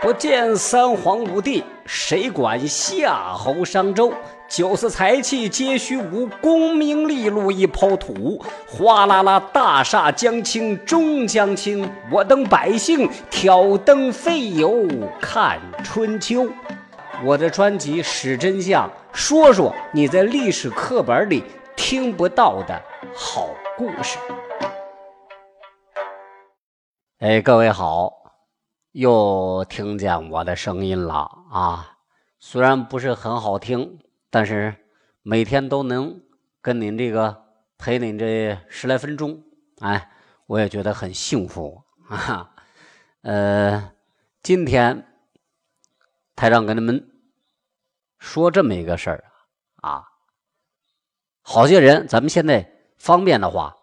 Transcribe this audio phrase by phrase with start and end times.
[0.00, 4.12] 不见三皇五帝，谁管夏侯商周？
[4.48, 8.40] 酒色财气皆虚无，功名利禄一抛土。
[8.68, 14.86] 哗啦啦，大厦将倾终将倾，我等百姓挑灯费油
[15.20, 16.46] 看春秋。
[17.24, 21.42] 我的专辑《史真相》，说说你在历史课本里
[21.74, 22.80] 听不到的
[23.12, 24.16] 好故事。
[27.18, 28.17] 哎，各位好。
[28.92, 31.14] 又听见我的声音了
[31.50, 31.98] 啊！
[32.40, 33.98] 虽然不是很好听，
[34.30, 34.74] 但是
[35.22, 36.22] 每天都能
[36.62, 37.44] 跟您这个
[37.76, 39.42] 陪您这十来分钟，
[39.80, 40.10] 哎，
[40.46, 42.50] 我也觉得很幸福啊。
[43.22, 43.92] 呃，
[44.42, 45.06] 今天
[46.34, 47.10] 台长跟你们
[48.18, 49.24] 说这么一个事儿
[49.82, 50.04] 啊，
[51.42, 53.76] 好些人，咱们现在方便的话，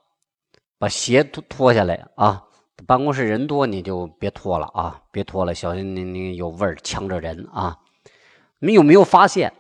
[0.78, 2.42] 把鞋脱脱下来啊。
[2.88, 5.02] 办公室人多，你就别脱了啊！
[5.12, 7.80] 别脱了，小心你你有味儿呛着人啊！
[8.60, 9.54] 你有没有发现，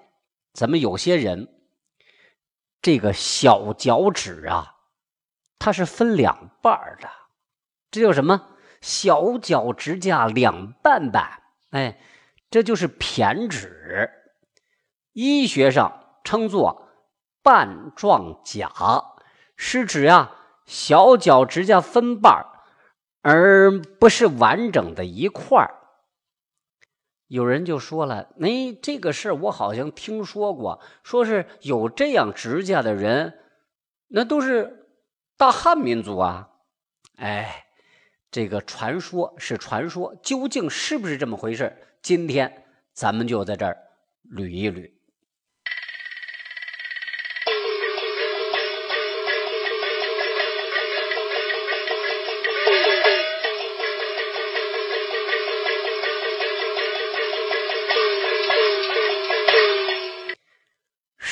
[0.53, 1.47] 咱们有些人
[2.81, 4.75] 这个小脚趾啊，
[5.57, 7.09] 它是分两半的，
[7.89, 8.49] 这叫什么？
[8.81, 11.99] 小脚趾甲两半半，哎，
[12.51, 14.11] 这就是偏趾，
[15.13, 16.87] 医学上称作
[17.41, 18.71] 半状甲，
[19.57, 20.31] 是指呀
[20.67, 22.45] 小脚趾甲分半儿。
[23.27, 25.67] 而不是完整的一块。
[27.25, 33.39] 有人就说了：“哎，这个事儿我好像听说过，说是有这样指甲的人，
[34.09, 34.85] 那都是
[35.37, 36.51] 大汉民族啊。”
[37.17, 37.65] 哎，
[38.29, 41.75] 这个传说是传说，究竟是不是这么回事？
[42.03, 43.75] 今天咱们就在这儿
[44.35, 44.91] 捋一捋。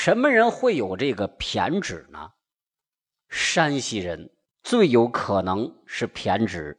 [0.05, 2.31] 什么人会有这个偏指呢？
[3.29, 4.31] 山西人
[4.61, 6.77] 最有可能是偏指。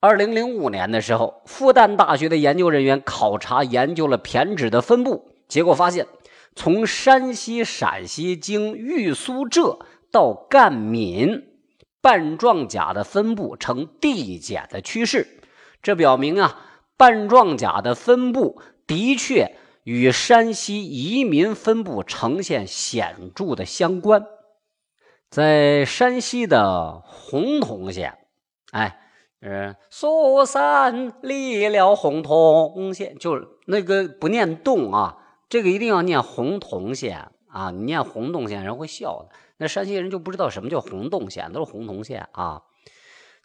[0.00, 6.06] 二零零五年的时候，复旦大学的研究人员考察研究了偏指的分布，结果发现，
[6.56, 11.46] 从山西、陕西经豫苏浙到赣闽，
[12.00, 15.42] 半状甲的分布呈递减的趋势。
[15.82, 16.58] 这表明啊，
[16.96, 19.56] 半状甲的分布的确。
[19.84, 24.26] 与山西移民分布呈现显著的相关，
[25.30, 28.18] 在山西的洪洞县，
[28.72, 29.00] 哎，
[29.40, 35.16] 呃，苏三立了洪洞县，就是那个不念洞啊，
[35.48, 39.30] 这个一定要念洪洞县啊，你念洪洞县人会笑的。
[39.56, 42.64] 那山西人就不知道什么叫洪洞县，都是洪洞县啊。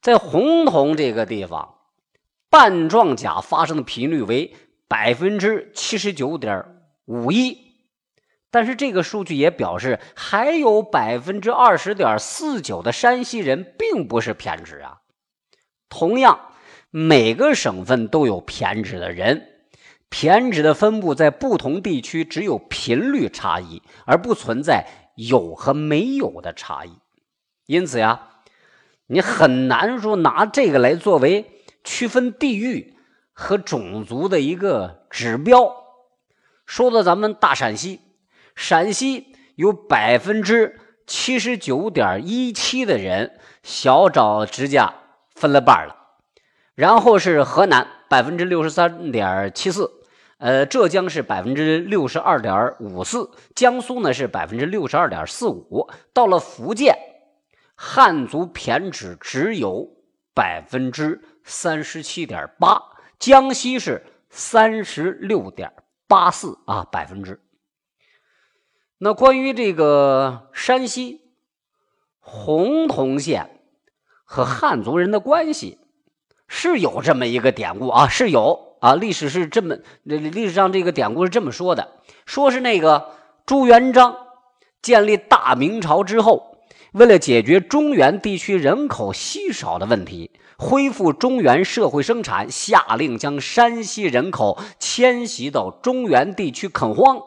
[0.02, 1.76] 在洪洞这个地方，
[2.50, 4.54] 半状甲发生的频率为。
[4.88, 6.64] 百分之七十九点
[7.06, 7.58] 五一，
[8.52, 15.02] 但是这个数据也表示，还有百分之二十点四九的山西人并不是偏执啊。
[15.90, 16.40] 同样，
[16.92, 19.48] 每个省份都有偏执的人，
[20.10, 24.86] 偏执的分布在不同地区只有频率差异，而不存在
[25.16, 26.92] 有和没有的差异。
[27.66, 28.30] 因此呀，
[29.08, 31.46] 你很难说拿这个来作为
[31.84, 32.95] 区分地域。
[33.36, 35.76] 和种族的一个指标。
[36.66, 38.02] 说到咱们大陕西，
[38.56, 44.96] 陕西有百分之七十九点一七的人小脚指甲
[45.36, 45.96] 分了瓣了，
[46.74, 49.92] 然后是河南百分之六十三点七四，
[50.40, 56.98] 呃，浙江是百分之六十二点五四，江苏呢是百分之六十二点四五，到了福建，
[57.76, 59.88] 汉族偏指只有
[60.34, 62.82] 百分之三十七点八。
[63.20, 65.74] 江西是三十六点
[66.08, 67.42] 八四啊，百分之。
[68.98, 71.22] 那关于这个山西
[72.20, 73.62] 洪洞县
[74.24, 75.80] 和汉族人的关系，
[76.48, 81.92] 是有这么一个典故啊，是有啊，历史是这么，历史上这个典故是这么说的，
[82.26, 83.16] 说是那个
[83.46, 84.16] 朱元璋
[84.82, 86.55] 建立大明朝之后，
[86.96, 90.32] 为了解决中原地区人口稀少的问题。
[90.58, 97.22] 恢复中原社会生产，下令将山西人口迁徙到中原地区垦荒，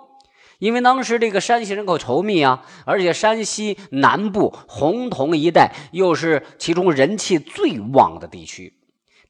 [0.59, 8.73] 因为当时这个山西人口稠密啊，而且山西南部洪洞一带又是其中人气最旺的地区。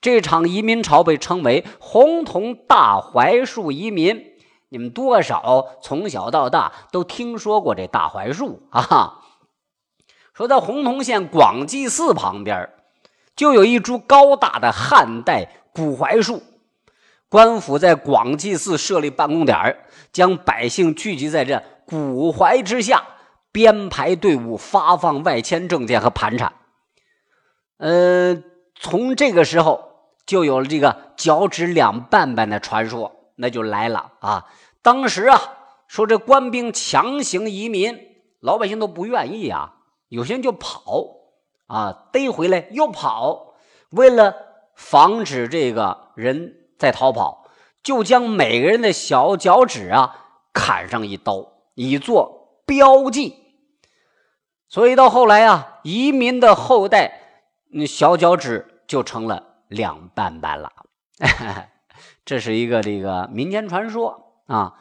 [0.00, 4.22] 这场移民潮被称为“洪洞大槐树移民”。
[4.70, 9.22] 你们多少从小到大都听说过这大槐树啊？
[10.38, 12.70] 说在洪洞县广济寺旁边。
[13.34, 16.44] 就有一株高大的汉代古槐树，
[17.28, 19.76] 官府在广济寺设立办公点
[20.12, 23.04] 将百姓聚集在这古槐之下，
[23.50, 26.52] 编排队伍，发放外迁证件和盘缠。
[27.78, 28.40] 呃，
[28.76, 29.90] 从这个时候
[30.24, 34.46] 就有了这个脚趾两半半的传说，那就来了啊！
[34.82, 35.40] 当时啊，
[35.88, 37.98] 说这官兵强行移民，
[38.40, 39.74] 老百姓都不愿意啊，
[40.08, 41.06] 有些人就跑
[41.66, 43.54] 啊，逮回来又跑，
[43.90, 44.34] 为了
[44.74, 47.46] 防止这个人再逃跑，
[47.82, 53.36] 就将每个人的小脚趾啊砍上一刀，以作标记。
[54.68, 57.22] 所以到后来啊，移民的后代。
[57.70, 60.72] 那小脚趾就成了两半半了，
[62.24, 64.80] 这是一个这个民间传说啊。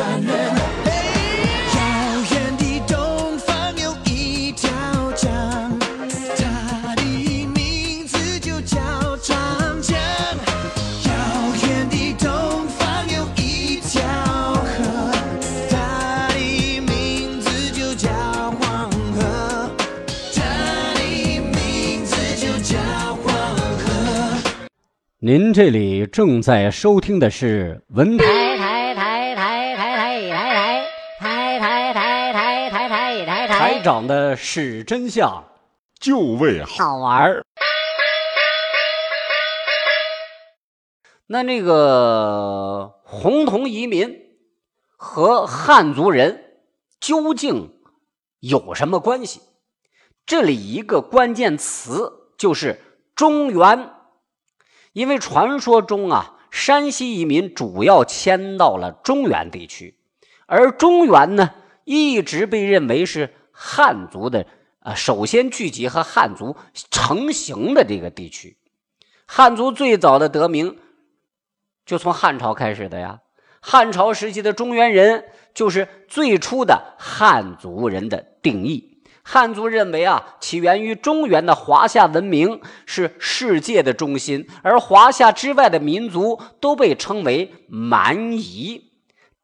[0.00, 0.06] 遥
[2.32, 4.70] 远的东方有一条
[5.12, 5.78] 江，
[6.38, 7.02] 它的
[7.54, 8.78] 名字就叫
[9.18, 9.98] 长江。
[11.04, 11.12] 遥
[11.62, 14.00] 远的东方有一条
[14.64, 15.12] 河，
[15.68, 18.08] 它的名字就叫
[18.52, 19.70] 黄河。
[20.34, 20.40] 它
[20.94, 21.00] 的
[21.40, 22.78] 名字就叫
[23.16, 23.26] 黄
[23.76, 23.84] 河。
[25.18, 28.49] 您这里正在收听的是文台。
[32.90, 35.44] 台台长的是真相，
[36.00, 37.44] 就为好玩儿。
[41.28, 44.12] 那那个红铜移民
[44.96, 46.64] 和汉族人
[46.98, 47.80] 究竟
[48.40, 49.40] 有什么关系？
[50.26, 52.80] 这里一个关键词就是
[53.14, 53.92] 中原，
[54.92, 59.96] 因为传说中啊，山西移民主要迁到了中原地区，
[60.46, 61.54] 而中原呢，
[61.84, 63.34] 一直被认为是。
[63.62, 64.46] 汉族的
[64.78, 66.56] 啊，首先聚集和汉族
[66.90, 68.56] 成型的这个地区，
[69.26, 70.78] 汉族最早的得名
[71.84, 73.20] 就从汉朝开始的呀。
[73.60, 79.02] 汉朝时期的中原人就是最初的汉族人的定义。
[79.22, 88.89] 汉族认为啊，起源于中原的华夏文明是世界的中心，而华夏之外的民族都被称为蛮夷。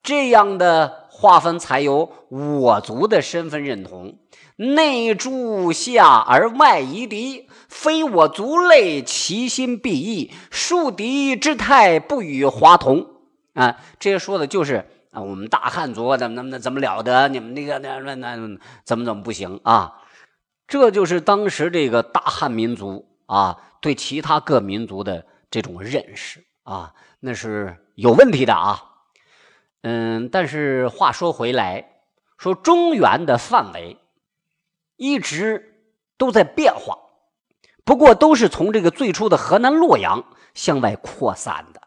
[0.06, 1.02] 这样的。
[1.18, 4.18] 划分才有我族的身份认同，
[4.56, 10.30] 内助下而外夷狄，非我族类，其心必异。
[10.50, 13.06] 树敌之态，不与华同。
[13.54, 17.28] 啊，这些说的就是啊，我们大汉族怎么怎么怎么了得？
[17.28, 20.02] 你们那个那那那怎么怎么不行啊？
[20.68, 28.82] 这就是当时这个大汉民族啊，对其他各民族的这种认识啊，那是有问题的啊。
[29.88, 31.84] 嗯，但是话说回来，
[32.38, 33.98] 说中原的范围
[34.96, 35.76] 一直
[36.18, 36.98] 都在变化，
[37.84, 40.24] 不过都是从这个最初的河南洛阳
[40.54, 41.82] 向外扩散的。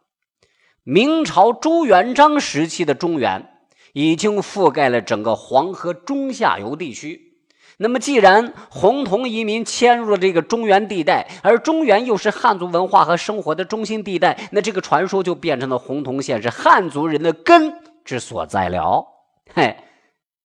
[0.83, 3.59] 明朝朱元璋时期的中原
[3.91, 7.41] 已经覆盖了整个黄河中下游地区。
[7.81, 17.73] 那么，既然红铜移民迁入了这个中原地带，而中原又是汉族文化和生活的中心地带，那这个传说就变成了红铜县是汉族人的根。
[18.09, 19.05] 之所在了，
[19.53, 19.77] 嘿，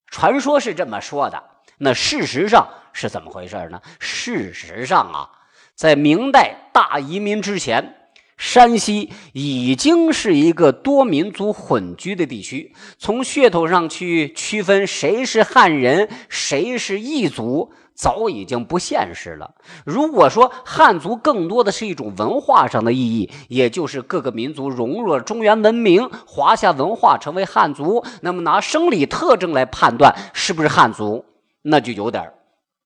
[0.08, 1.42] 传说是这么说的。
[1.78, 3.80] 那事实上是怎么回事呢？
[3.98, 5.30] 事实上啊，
[5.74, 12.76] 在明代大移民之前，山西已经是一个多民族混居的地区。
[12.98, 17.72] 从血统上去区分谁是汉人，谁是异族。
[17.94, 19.54] 早已经不现实了。
[19.84, 31.24] 如果说汉族更多的是一种文化上的意义，也就是各个民族融入了中原文明、华夏文化，成为汉族，那么拿生理特征来判断是不是汉族，
[31.62, 32.32] 那就有点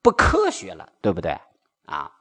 [0.03, 1.39] 不科学了，对不对
[1.87, 2.13] 啊？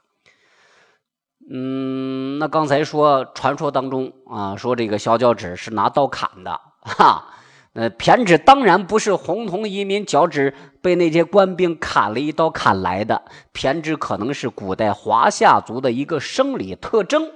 [1.49, 7.33] 嗯，那刚才说传说当中啊，说这个小脚趾是拿刀砍的，哈。
[7.77, 17.29] 呃，偏执当然不是红铜移民脚趾被那些官兵砍了一刀砍来的，偏执可能是古代华夏族的一个生理特征，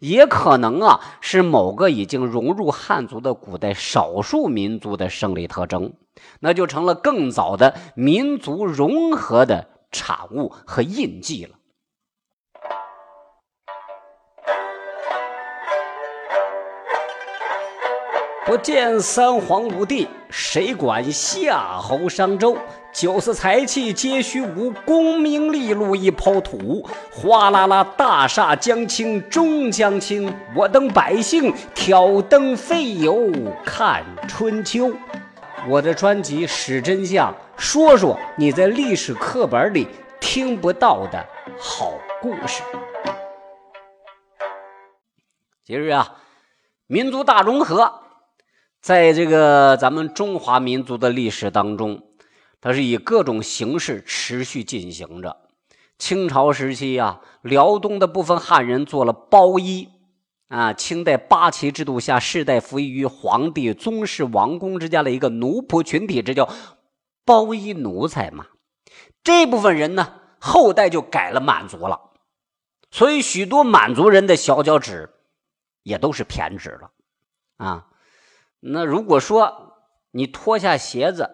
[0.00, 5.92] 也可能啊是某个已经融入汉族的古代少数民族的生理特征，
[6.40, 11.54] 那就成了更早的民族融合的产物和印记了。
[18.46, 22.54] 不见三皇五帝，谁管夏侯商周？
[22.92, 26.86] 酒色财气皆虚无，功名利禄一抛土。
[27.10, 33.32] 哗啦啦，大厦将倾终将倾，我等百姓挑灯费油
[33.64, 34.92] 看春秋。
[35.66, 39.88] 我的专辑《史真相》，说说你在历史课本里
[40.20, 41.26] 听不到的
[41.58, 42.62] 好故事。
[45.64, 46.16] 今日啊，
[46.86, 48.03] 民族大融合。
[48.84, 52.02] 在这个咱们中华民族的历史当中，
[52.60, 55.38] 它是以各种形式持续进行着。
[55.96, 59.88] 清朝时期啊，辽东的部分汉人做了包衣
[60.48, 60.74] 啊。
[60.74, 66.46] 清代八旗制度下，世代服役于皇帝、宗室、王公之家的一个奴仆群体，这叫
[67.24, 68.48] 包衣奴才嘛。
[69.22, 72.10] 这部分人呢，后代就改了满族了，
[72.90, 75.08] 所以许多满族人的小脚趾
[75.82, 76.90] 也都是偏趾了
[77.56, 77.86] 啊。
[78.66, 79.74] 那如果说
[80.12, 81.30] 你脱下鞋子，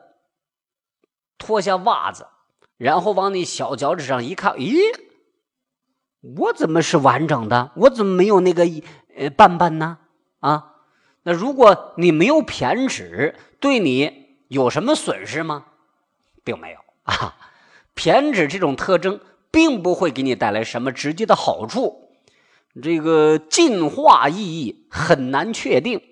[1.38, 2.26] 脱下袜子，
[2.76, 4.78] 然后往你小脚趾上一看，咦，
[6.38, 7.70] 我怎么是完整的？
[7.76, 8.64] 我怎么没有那个
[9.16, 9.98] 呃斑斑呢？
[10.40, 10.74] 啊，
[11.22, 15.66] 那如果你没有偏指，对你有什么损失吗？
[16.42, 17.36] 并没有啊，
[17.94, 19.20] 偏指这种特征
[19.52, 22.10] 并不会给你带来什么直接的好处，
[22.82, 26.02] 这个进化意义很难确定。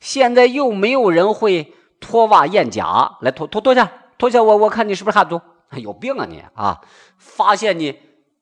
[0.00, 5.40] 现在又没有人会脱袜验甲，来脱脱脱下脱下我我看你是不是汉族？
[5.76, 6.80] 有病啊你啊！
[7.16, 8.00] 发现你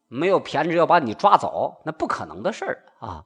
[0.09, 3.25] 没有偏执，要把你抓走，那不可能的事儿啊！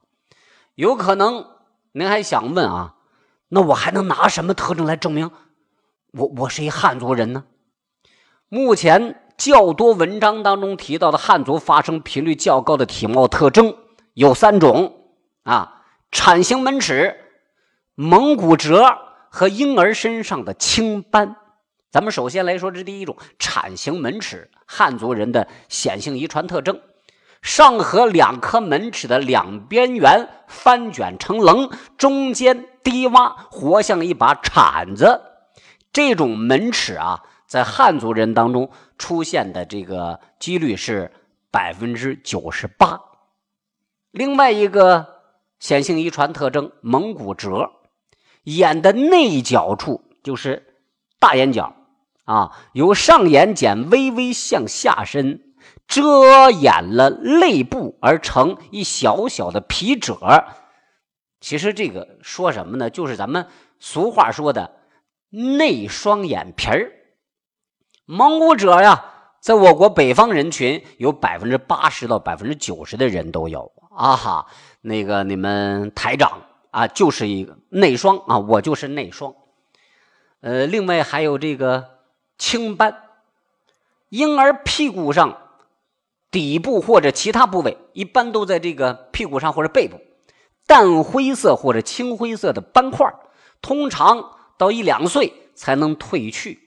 [0.75, 1.45] 有可能
[1.93, 2.95] 您还想问啊？
[3.47, 5.31] 那我还能拿什么特征来证明
[6.11, 7.45] 我我是一汉族人呢？
[8.49, 13.77] 目前较多文章当中提到的汉族发生频率较高的体貌特征
[14.15, 15.13] 有三种
[15.43, 17.22] 啊：铲形门齿。
[17.95, 18.97] 蒙古褶
[19.29, 21.35] 和婴儿身上的青斑，
[21.91, 26.81] 咱们首先来说这第一种铲形门齿，汉族人的显性遗传特征。
[27.43, 35.21] 上颌两颗门齿的两边缘翻卷成棱，中间低洼，活像一把铲子。
[35.91, 41.11] 这种门齿啊，在汉族人当中出现的这个几率是
[41.51, 42.99] 百分之九十八。
[44.09, 45.21] 另外一个
[45.59, 47.71] 显性遗传特征，蒙古褶。
[48.43, 50.75] 眼的内角处就是
[51.19, 51.75] 大眼角
[52.25, 55.41] 啊，由上眼睑微微向下伸，
[55.87, 60.45] 遮掩了泪部而成一小小的皮褶。
[61.39, 62.89] 其实这个说什么呢？
[62.89, 63.47] 就是咱们
[63.79, 64.71] 俗话说的
[65.29, 66.91] 内双眼皮儿。
[68.05, 69.05] 蒙古褶呀，
[69.41, 74.47] 在我国北方人群有百分之八十到百分之九十的人都有啊哈。
[74.81, 76.41] 那个你们台长。
[76.73, 79.35] 啊，就是一个内双啊，我就是内双。
[80.41, 81.99] 呃，另外还有这个
[82.39, 82.97] 青斑，
[84.09, 85.37] 婴儿屁股上
[86.31, 90.01] 底部或者其他部位，一般都在这个屁股上或者背部，
[90.65, 93.13] 淡灰色或者青灰色的斑块，
[93.61, 96.59] 通常到一两岁才能褪去。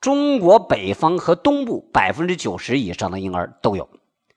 [0.00, 3.88] 中国北方和东部百分之九十以上的婴儿都有，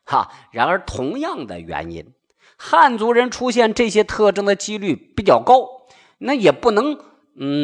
[0.05, 0.31] 哈。
[0.51, 2.13] 然而，同样的原因。
[2.63, 5.67] 汉族人出现这些特征的几率比较高，
[6.19, 6.95] 那也不能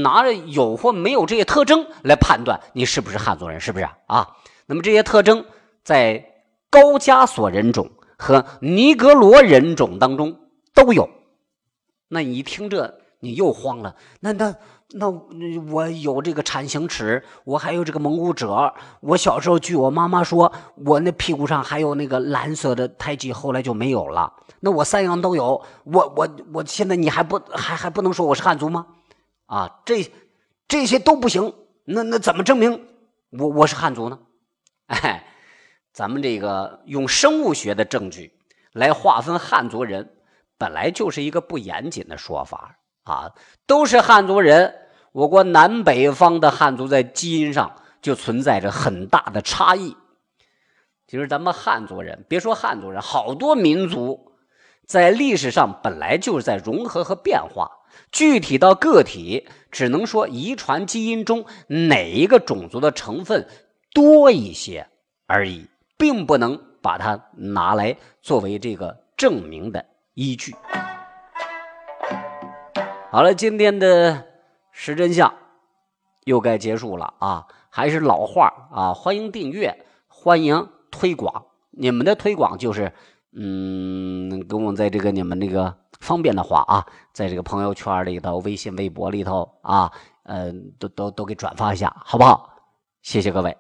[0.02, 4.28] 拿着有或没有这些特征来判断你是不是汉族人，是不是啊？
[4.66, 5.46] 那么这些特征
[5.84, 6.26] 在
[6.72, 10.40] 高加索人种和尼格罗人种当中
[10.74, 11.08] 都有。
[12.08, 13.96] 那你一听这，你又慌了。
[14.20, 14.56] 那那。
[14.94, 18.74] 那我有这个铲形尺，我还有这个蒙古褶。
[19.02, 24.32] 我小时候据我妈妈说，我那屁股上还有那个蓝色的胎记，后来就没有了。
[24.62, 28.88] 那我三样都有，我我我现在你还不还还不能说我是汉族吗？
[29.48, 30.10] 啊，这
[30.70, 31.54] 这些都不行。
[31.84, 32.88] 那那怎么证明
[33.32, 34.20] 我我是汉族呢？
[34.88, 35.26] 哎，
[35.92, 38.34] 咱们这个用生物学的证据
[38.72, 40.10] 来划分汉族人，
[40.58, 42.78] 本来就是一个不严谨的说法。
[43.12, 43.34] 啊，
[43.66, 44.76] 都是汉族人。
[45.14, 49.96] 我国南北方的汉族在基因上就存在着很大的差异。
[51.08, 54.34] 其实咱们汉族人，别说汉族人，好多民族
[54.86, 57.72] 在历史上本来就是在融合和变化，
[58.12, 63.48] 具体到个体，只能说遗传基因中哪一个种族的成分
[63.94, 64.88] 多一些
[65.26, 70.54] 而已，并不能把它拿来作为这个证明的依据。
[73.10, 74.26] 好了，今天的
[74.72, 75.34] 实真相
[76.26, 77.48] 又该结束了啊！
[77.70, 81.46] 还是老话啊，欢迎订阅，欢迎推广。
[81.72, 82.92] 你们的推广就是。
[83.40, 86.84] 嗯，跟我在这个你们那个方便的话啊，
[87.14, 89.92] 在这个朋友圈里头、微信、微博里头啊，
[90.24, 92.50] 嗯，都都都给转发一下，好不好？
[93.04, 93.56] 谢谢各位。